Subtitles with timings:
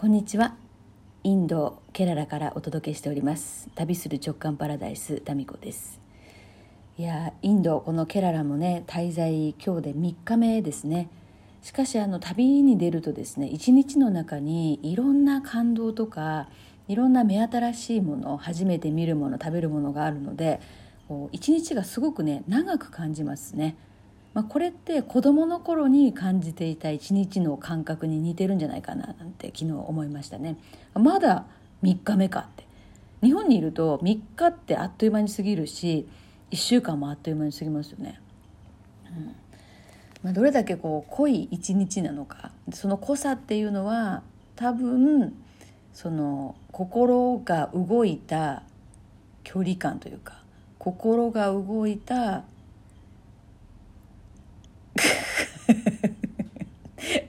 [0.00, 0.54] こんにちは。
[1.24, 3.68] インドケララからお届けしております。
[3.74, 6.00] 旅する直感パラダイスタミコです。
[6.96, 11.10] いやインドこのケララもね滞在今日で3日目ですね。
[11.60, 16.48] しかしあの旅に出るとですね一日の中にいろんな感動とか
[16.88, 20.62] いろんな目新しいもの初めて見るもの食べるものがあるので
[21.30, 23.76] 一日がすごくね長く感じますね。
[24.32, 30.56] まあ、これって子どもの頃に感じていた一日の感覚に似てるんじゃないかななんて昨日思いましたね。
[30.94, 31.46] まだ
[31.82, 32.66] 3日目かって。
[33.22, 36.08] 日本にいると3日ってあっという間に過ぎるし
[36.52, 38.18] 1週間もあっという間に過ぎますよね、
[39.14, 39.36] うん。
[40.22, 42.52] まあ、どれだけこう濃い一日なのか。
[42.72, 44.22] その濃さっていうのは
[44.54, 45.34] 多分
[45.92, 48.62] その心が動いた
[49.42, 50.40] 距離感というか
[50.78, 52.44] 心が動いた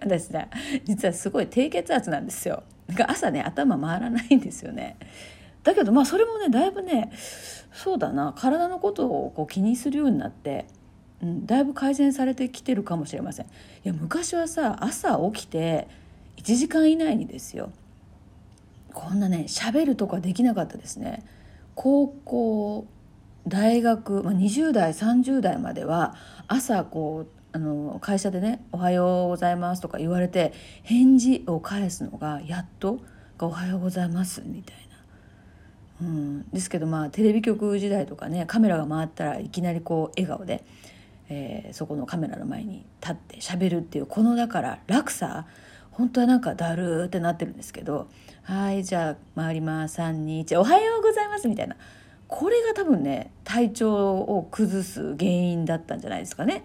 [0.01, 0.47] 私さ
[0.83, 2.63] 実はすごい低血圧なんですよ。
[2.87, 4.97] だから朝ね頭回らないんですよね。
[5.63, 7.11] だけどまあそれもねだいぶね
[7.71, 8.33] そうだな。
[8.37, 10.65] 体のことをこう気にするようになって、
[11.21, 13.45] うん、だいぶ改善されてきてるかもしれません。
[13.45, 13.49] い
[13.83, 15.87] や昔はさ朝起きて
[16.37, 17.71] 1時間以内にですよ。
[18.93, 21.23] こんなね喋るとかできなかったですね。
[21.75, 22.87] 高校
[23.47, 26.15] 大学、まあ、20代30代までは
[26.47, 32.99] 朝こうあの会社でね「おはようございます」とか言われて返事を返すのがやっと
[33.39, 34.75] 「おはようございます」みたい
[36.01, 40.63] な、うん、ですけどまあテレビ局時代とかねカメラが回ったらいきなりこう笑顔で、
[41.27, 45.45] えー、そこのカメラの前に立ってしゃべるっていうこのだから落差
[45.91, 48.07] 本当はなんかだるーってなってるんですけど
[48.43, 49.99] 「はいじゃあ回ります。
[49.99, 51.75] 321おはようございます」みたいな。
[52.31, 56.63] これが多分ね体調を崩す原因だったんじゃないですかね。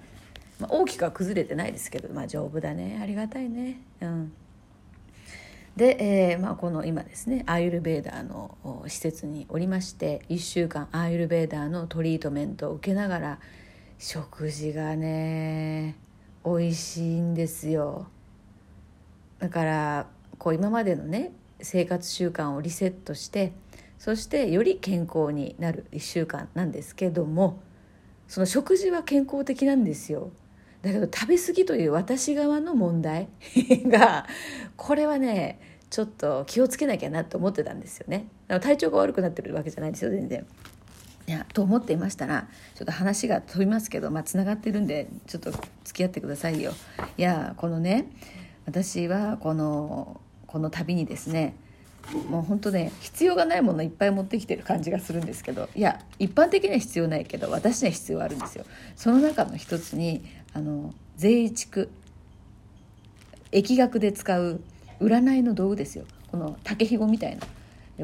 [0.58, 2.98] まあ、大きくは崩れてないですけど、まあ、丈夫だね。
[3.02, 3.80] ありがたいね。
[4.00, 4.32] うん。
[5.76, 8.56] で、えーまあ、この今ですねアーユルベーダーの
[8.88, 13.38] 施設におりまして1週間アーユルベーダーのトリートメントを受けながら
[13.98, 15.96] 食事がね
[16.46, 18.06] 美味しいんですよ。
[19.38, 20.06] だから
[20.38, 23.52] こう今までのね生活習慣をリセットして
[23.98, 27.60] そしてより健康になる1週間なんですけども
[28.28, 30.30] その食事は健康的なんですよ。
[30.86, 33.28] だけど食べ過ぎという私側の問題
[33.86, 34.26] が
[34.76, 35.60] これはね
[35.90, 40.46] ちょっと気をつけなきゃなと思ってたんですよね体調が悪くなってるわけじゃないんですよ全然。
[41.28, 42.46] いやと思っていましたら
[42.76, 45.64] ちょっと話が飛びますけどまあつながってるんでちょっと付
[45.94, 46.72] き合ってくださいよ。
[47.18, 48.06] いやこのね
[48.64, 51.56] 私はこのこの旅にですね
[52.28, 58.64] もう本当ね必要がないものいっぱい持ってきてる感じがするんですけどいや一般的には必要ないけど私には必要あるんですよ。
[58.94, 61.90] その中の一つにあの税畜
[63.52, 64.60] 疫学で使う
[65.00, 66.04] 占いの道具ですよ。
[66.30, 67.46] この竹ひごみたいな。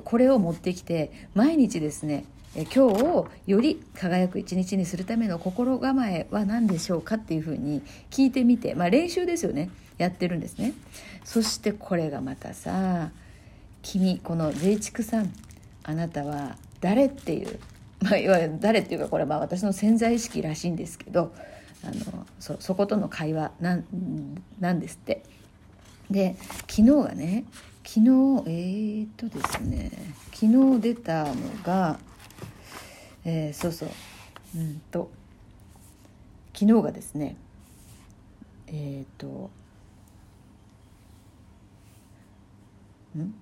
[0.03, 2.25] これを持ってきて毎日ですね
[2.55, 9.71] 今日をより輝く一日にするための心構えは何でしょうかっていうふうに聞いてみて、まあ、練習ですよね。
[9.99, 10.73] やってるんですね。
[11.25, 13.11] そしてこれがまたさ
[13.83, 15.33] 君この税畜さん
[15.83, 17.59] あなたは誰っていう、
[18.01, 21.33] まあ、いわゆる誰っていうかこれはまあ私の潜在意識らしいんですけど
[21.85, 23.85] あのそそことの会話なん
[24.61, 25.25] なんですって。
[26.11, 26.37] で
[26.69, 27.45] 昨日がね
[27.85, 28.09] 昨日
[28.47, 29.91] えー、っとですね
[30.33, 31.35] 昨日出たの
[31.65, 31.99] が、
[33.25, 33.89] えー、そうそう
[34.57, 35.11] うんと
[36.53, 37.37] 昨日がですね
[38.67, 39.51] えー、っと
[43.19, 43.35] ん？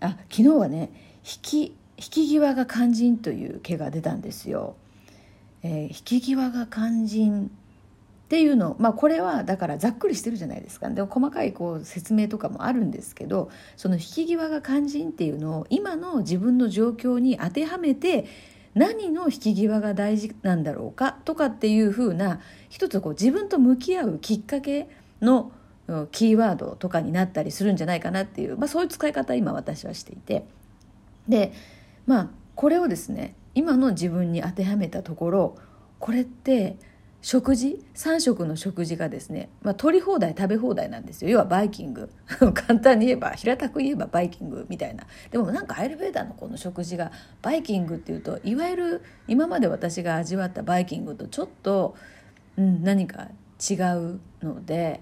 [0.00, 0.90] あ昨日はね
[1.24, 4.76] 引き引き際が肝心という毛が出たんですよ。
[5.62, 7.50] えー、引き際が肝心
[8.26, 18.26] っていうのまあこれはだからざっくりしてるじゃないですかでも細かいこう説明とかもあるんですけどその引き際が肝心っていうのを今の自分の状況に当てはめて
[18.74, 24.88] 何の引き際が大事なんだろうかとかっていうふうな一つこう自分と向き合うきっかけ
[25.20, 25.50] の
[26.12, 30.44] キーワードとかになったりするんじゃないかなっていう、まあ、そういう使い方今私はしていて。
[31.28, 31.52] で
[32.06, 35.56] まあこれをですね今の自分に当てはめたところ
[35.98, 36.76] これって
[37.20, 41.30] 食事3食の食事がですね、まあ、取り放題食べ放題なんですよ。
[41.30, 42.10] 要はバイキング。
[42.54, 45.04] 簡単に言えば平たく言えばバイキングみたいな。
[45.30, 47.10] でもなんかアーユルヴェーダのこの食事が
[47.42, 51.96] バイキングっていうといわゆる今まで私が味わったバイキングとちょっと、
[52.56, 53.28] うん、何か
[53.68, 55.00] 違うので、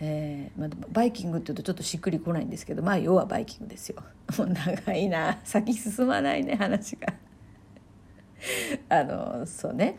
[0.00, 4.02] えーまあ、バイキングっていうとちょっとしっくりこないんですけどまあ要はバイキングですよ。
[4.38, 5.40] もう長いな。
[5.44, 7.14] 先進まないね話が。
[8.88, 9.96] あのそうね。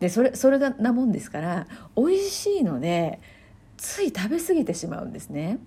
[0.00, 1.66] でそれそれがなもんですから
[1.96, 3.20] 美味しいので
[3.76, 5.58] つい食べ過ぎてしまうんですね。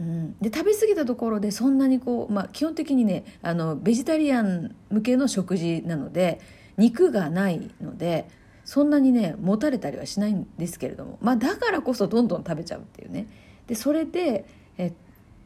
[0.00, 6.40] うん、で食べ過ぎたところでそんなにこう、まあ、基本的にねあのベジタリアン向けの食事なので
[6.76, 8.28] 肉がないので
[8.64, 13.26] そんなにね持たれたりはしないんですけれども、まあ、だからこそどんどん食べちゃうっていうね。
[13.66, 14.44] でそれで
[14.78, 14.92] え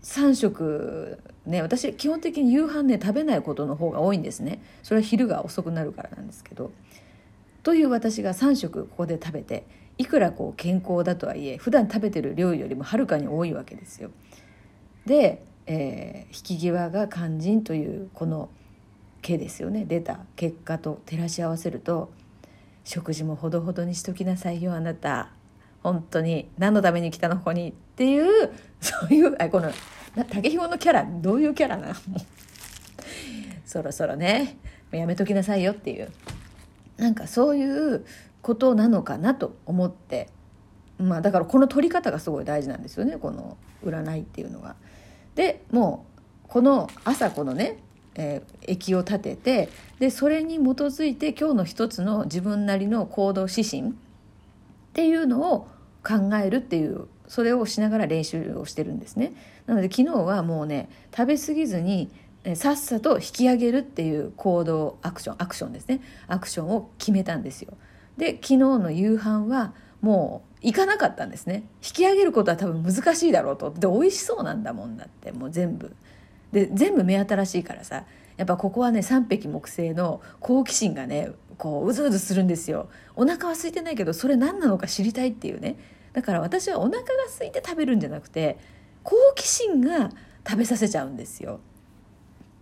[0.03, 4.63] 3食ね私基本的に夕飯ね食べないことの方が多いんですね。
[4.83, 6.71] それは昼が遅くなるからなんですけど。
[7.63, 9.65] という私が3食ここで食べて
[9.99, 14.11] いくらこう健康だとはいえ普段食べてる量よりもはるかに多いわけですよ。
[15.05, 18.51] で、えー、引き際が肝心というこの
[19.23, 19.85] 毛ですよね。
[19.85, 22.13] 出た結果と照らし合わせると
[22.87, 25.31] 食事もほどほどにしときなさいよあなた。
[25.83, 29.71] 本当に何のために来たのここにっていうそういうあこの
[30.31, 31.95] 竹ひごのキャラどういうキャラなの？
[33.67, 34.57] そろそろね
[34.93, 36.11] やめときなさいよっていう。
[36.97, 38.05] なんかそういう
[38.41, 40.29] ことなのかなと思って。
[40.99, 44.77] まあだからこの取り方がすごい大事なんですよねこの占いっていうのは。
[45.35, 46.07] でも
[46.45, 47.79] うこの朝このね、
[48.17, 49.69] えー、液を立てて
[49.99, 53.93] でそれに基づいて今日の一つの自分なりの行動指針っ
[54.95, 55.69] ていうのを
[56.03, 59.33] 考えるっていうそれをしながら練習をしてるんですね。
[59.67, 62.11] なので昨日はもうね食べ過ぎずに
[62.55, 67.75] さっさと引き上げるっていう行動アクションアクションですねアクションを決めたんですよ。
[68.17, 75.95] で昨日の夕飯はもう行かなかったんですね引き上げることは多分難しいだろうとで美味しそうなんだもんだってもう全部
[76.53, 78.05] で全部目新しいからさ
[78.37, 82.89] やっぱここはね三匹木星の好奇心がねこううずうずするんですよ。
[83.15, 85.77] お腹は空いてないけどそれ何なのか知りたいっていうね。
[86.13, 87.07] だから私はお腹が
[87.39, 88.59] 空いて食べるんじゃなくて
[89.03, 90.11] 好奇心が
[90.47, 91.61] 食べさせちゃうんですよ。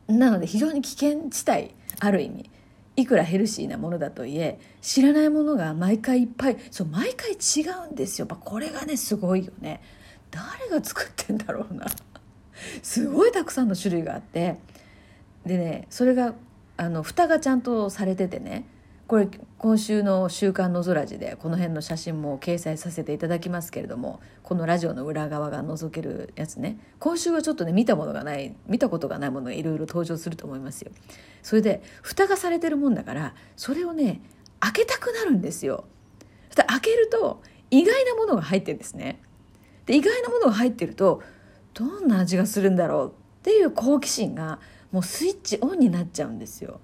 [0.07, 2.51] なので非常に危険地帯ある意味。
[2.97, 8.27] いくらヘルシーなものだといえ知らないものが毎回いっぱいそう毎回違うんですよ。
[8.29, 9.83] これがねすごいよね。
[10.31, 11.87] 誰が作ってんだろうな。
[12.83, 14.57] すごいたくさんの種類があって。
[15.45, 16.35] でねそれが
[16.77, 18.67] あの蓋がちゃんとされててね。
[19.07, 19.29] これ
[19.59, 26.79] 今週の「週刊のぞらじ」でこの辺の写真も掲載させていただきますけれどもこのラジオの裏側が覗けるやつね。
[26.99, 30.91] 今週はちょっとね見たものがない見たことがないものがいろいろ登場すると思いますよ。
[31.43, 34.23] それで蓋がされてるもんだからそれをね
[34.61, 35.85] 開けたくなるんですよ。
[36.57, 39.21] 開けると意外なものが入ってるんですね。
[39.85, 41.23] で意外なものが入ってると
[41.75, 44.61] どんな味がするんだろうっていう好奇心が
[44.93, 46.81] もうスイッチオンになっちゃうんですよ。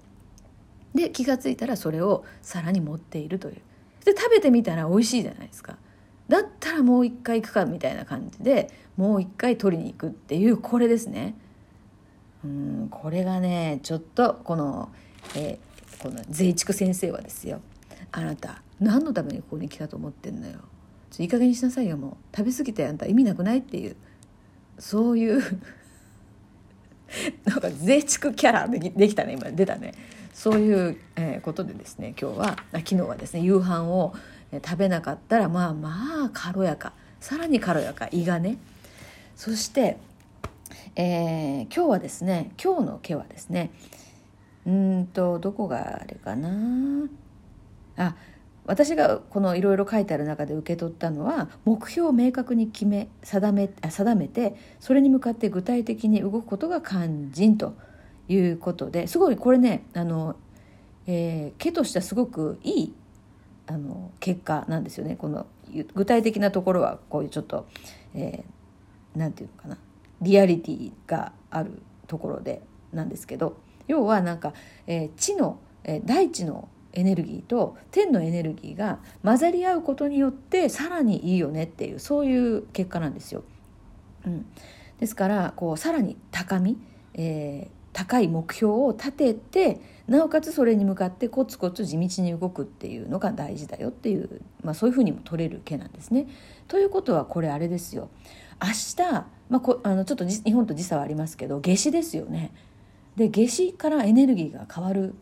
[0.93, 3.55] で気が付いたらそれを皿に持っているという。
[4.03, 5.77] で食べてみたら美味しいじゃないですか。
[6.27, 11.35] だったらもう一回行くかみたいな感じでもう一回取りに行くっていうこれですね。
[12.43, 14.91] うんこれがねちょっとこの,、
[15.35, 17.61] えー、この税畜先生はですよ。
[18.11, 20.59] あなた何のためにここに来たと思ってんのよ。
[21.19, 22.35] いい加減にしなさいよもう。
[22.35, 23.95] 食べ過ぎてあんた意味なくないっていう。
[24.81, 25.41] そういう
[27.45, 29.93] なんか税畜キャラできできたね今出たね。
[30.33, 34.15] そういう、えー、ことでですね今日は昨日はですね夕飯を
[34.51, 36.93] 食べなかったらまあまあ軽やか。
[37.19, 38.07] さらに軽やか。
[38.11, 38.57] 胃がね。
[39.35, 39.97] そして、
[40.95, 43.69] えー、今日はですね今日の毛はですね
[44.65, 47.07] うんとどこがあれかな。
[47.97, 48.15] あ
[48.71, 57.75] 私がこのいろいろ書いてある中で受け取ったのは目標を明確に決め定め定めてそれに向かって具体的に動くことが肝心と
[58.29, 60.37] いうことですごいこれねあの、
[61.05, 62.95] えー、毛としてはすごくいい
[63.67, 65.17] あの結果なんですよね。
[65.17, 65.47] この
[65.93, 67.67] 具体的なところはこういうちょっと
[68.13, 69.77] 何、えー、て言うのかな。
[70.21, 72.61] リアリティがあるところで
[72.93, 73.57] なんですけど
[73.87, 74.53] 要はなんか、
[74.87, 83.43] えー、地の、えー、大地のエネルギーと天のエネルギーが混ざり合うことによってさらにいいよねっていうそういう結果なんですよ。
[84.25, 84.45] うん、
[84.99, 86.77] ですからこうさらに高み、
[87.13, 96.27] えー、高い目標を立ててなおかつそれに向かってコツコツ地道に動くっていうのが大事だよっていう、まあ、そういうふうにも取れる毛なんですね。
[96.67, 98.09] ということはこれあれですよ
[98.61, 102.53] 明日、まあ、こあのちょっと日本と時差はありますけど夏至ですよね。
[103.15, 105.15] で夏至からエネルギーが変わる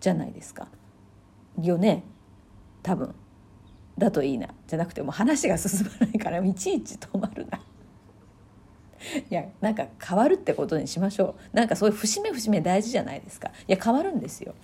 [0.00, 0.68] じゃないですか。
[1.68, 2.04] よね。
[2.82, 3.14] 多分。
[3.98, 4.48] だといいな。
[4.66, 7.60] じゃなくてもう話が進まないからいちいち止まるな。
[9.30, 11.56] いやなんか変わるってことにしましょう。
[11.56, 13.48] なんかそういう節目節目大事じゃないですか。
[13.68, 14.54] いや変わるんですよ。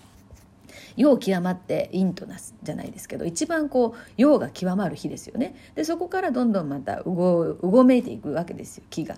[0.97, 5.55] 陽極まって陰となすじゃないですけど一番こう陽が極まる日ですよね。
[5.75, 9.17] でそこからどんどんまたうごうごめいていくわけですよ気が。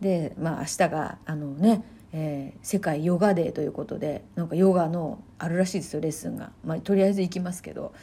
[0.00, 7.94] でまあ明日があのね、えー、世界ヨガデーということでなんかヨガのあるらしいですよレッスンが、まあ、とりあえず行きますけど、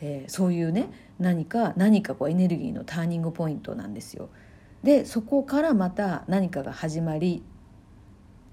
[0.00, 0.90] えー、そういうね
[1.20, 4.28] 何か何かこうエネルギーのターニングポイントなんですよ。
[4.82, 7.44] でそこからまた何かが始まり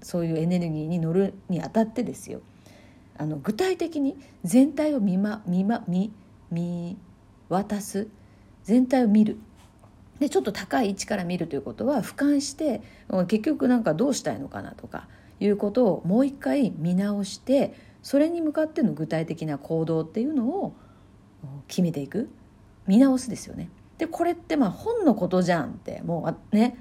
[0.00, 2.40] そういうエネルギーに乗るにあたってですよ。
[3.18, 6.12] あの具体的に全体を見,、ま、見,、ま、見
[6.50, 6.96] 見
[7.48, 8.08] 渡す
[8.62, 9.38] 全体を見る。
[10.20, 12.82] でちょっと高い位置から見るということは俯瞰して
[13.26, 15.08] 結局なんかどうしたいのかなとか
[15.40, 20.74] いうことをもう一回見直してそれに向かっての具体的な行動っていうのを
[21.66, 22.28] 決めていく。
[22.86, 23.70] 見直すですよね。
[23.98, 26.76] でこれってまあ本のことじゃんってもうね。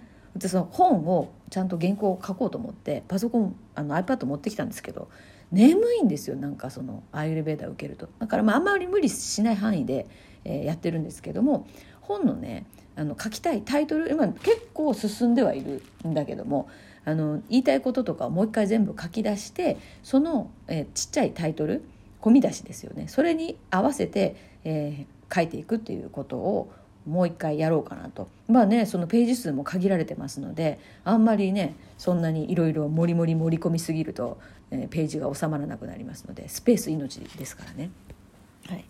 [0.47, 5.09] その本をちゃんと原稿を書こうと思ってパソコンあの iPad 持ってきたんですけど
[5.51, 8.07] 眠いんですよなんかそのアイルベーダー受けると。
[8.19, 10.07] だからまああんまり無理しない範囲で、
[10.45, 11.67] えー、やってるんですけども
[12.01, 12.65] 本のね
[12.99, 16.69] あの書きたいタイトル今結構進んではいるんだけども
[17.05, 21.81] あの言いたいこととかをもう一回全部書き出してその、え、ちっちゃいタイトル
[22.21, 23.07] 込み出しですよね。
[23.07, 26.69] それに合わせて、えー、書いていくっていうことを
[27.07, 28.27] もう一回やろうかなと。
[28.49, 34.37] まあねそのページ数も限られてますのであんまりねそんなにいろいろもりもり盛り込みすぎると、
[34.71, 37.91] えー、ページが収まらなくなりますのでスペース命ですからね。
[38.67, 38.83] はい。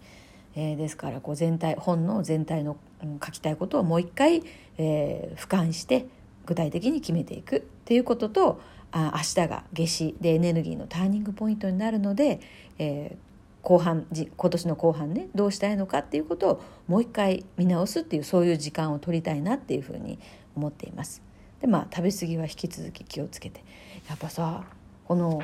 [0.59, 4.43] えー、ですからこう全体本の全体の、うん、書きたいことをもう一回、
[4.77, 6.05] えー、俯瞰して
[6.45, 8.59] 具体的に決めていくっていうことと
[8.91, 12.41] あ明日が夏至でエネルギーのターニングポイントになるので、
[12.77, 20.19] えー、後半今年の後半ねどうしたいのかっていうことをもう一回見直すっていうそういう時間を取りたいなっていうふうに
[20.57, 21.21] 思っています。
[21.61, 23.63] でまあ食べ過ぎは引き続き気をつけて
[24.09, 24.65] やっぱさ
[25.07, 25.41] この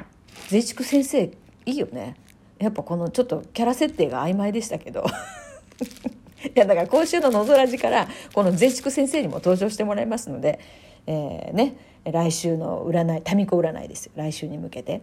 [0.49, 1.31] 税畜先生
[1.65, 2.15] いいよね
[2.65, 5.05] やっぱこのちょっとキャラ設定が曖昧でしたけど。
[6.45, 10.59] いやだから今週の「のぞらじ」からこの税畜先生にも登場してもらいますので、
[11.07, 15.01] えー、ね来週の占い民子占いです来週に向けて。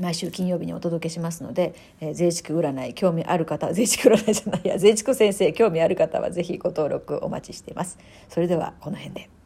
[0.00, 7.98] 毎週金曜日にお届けしますので、えー、税畜占い興味ある方税畜占いじゃないや税畜先生興味ある方はぜひご登録お待ちしています。
[8.30, 9.41] それではこの辺で。